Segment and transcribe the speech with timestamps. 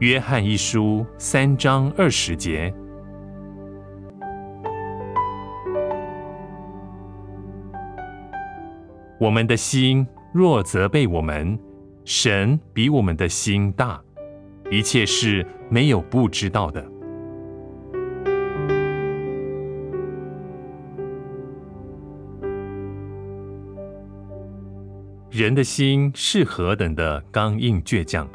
[0.00, 2.74] 约翰一书三章二十节：
[9.20, 11.56] 我们的心若责备我们，
[12.04, 14.02] 神比我们的心大，
[14.68, 16.84] 一切事没有不知道的。
[25.30, 28.28] 人的心是何等的刚硬倔强，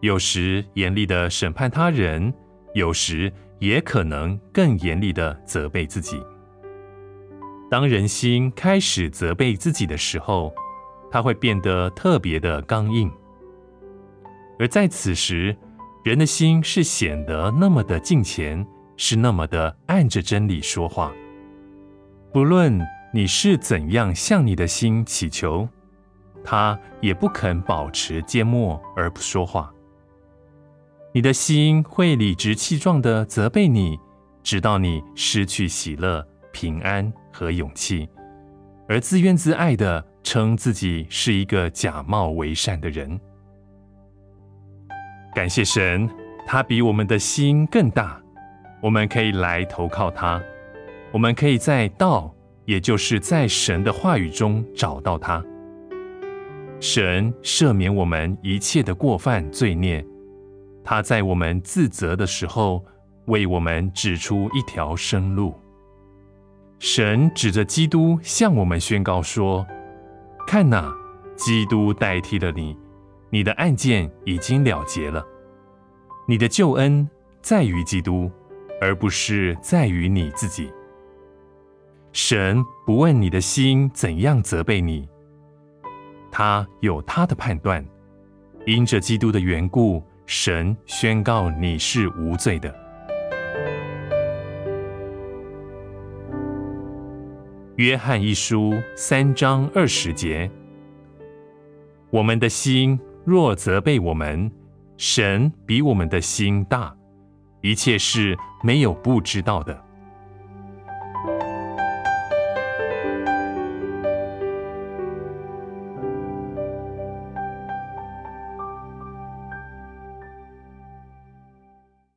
[0.00, 2.32] 有时严厉的审判他人，
[2.74, 6.22] 有时也可能更严厉的责备自己。
[7.70, 10.54] 当人心开始责备自己的时候，
[11.10, 13.08] 他会变得特别的刚硬；
[14.58, 15.56] 而在此时，
[16.04, 18.64] 人的心是显得那么的敬虔，
[18.96, 21.12] 是那么的按着真理说话。
[22.32, 22.80] 不论
[23.12, 25.68] 你是怎样向你的心祈求。
[26.48, 29.74] 他也不肯保持缄默而不说话。
[31.16, 33.98] 你的心会理直气壮地责备你，
[34.42, 38.06] 直到你失去喜乐、平安和勇气，
[38.86, 43.18] 而自怨自艾地称自己是一个假冒为善的人。
[45.34, 46.06] 感谢神，
[46.46, 48.20] 他比我们的心更大，
[48.82, 50.38] 我们可以来投靠他，
[51.12, 52.30] 我们可以在道，
[52.66, 55.42] 也就是在神的话语中找到他。
[56.78, 60.04] 神赦免我们一切的过犯罪孽，
[60.88, 62.84] 他在我们自责的时候，
[63.24, 65.52] 为我们指出一条生路。
[66.78, 69.66] 神指着基督向我们宣告说
[70.46, 70.94] ：“看哪，
[71.34, 72.78] 基督代替了你，
[73.30, 75.26] 你的案件已经了结了。
[76.28, 77.10] 你的救恩
[77.42, 78.30] 在于基督，
[78.80, 80.72] 而不是在于你自己。
[82.12, 85.08] 神不问你的心怎样责备你。”
[86.30, 87.84] 他有他的判断，
[88.66, 92.74] 因着基督的缘故，神宣告你是无罪的。
[97.76, 100.50] 约翰一书三章二十节：
[102.10, 104.50] 我们的心若责备我们，
[104.96, 106.92] 神比我们的心大，
[107.60, 109.85] 一切事没有不知道的。